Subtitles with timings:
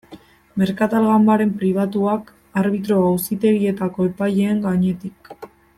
[0.61, 5.35] Merkatal ganbaren pribatuak arbitro auzitegietako epaileen gainetik.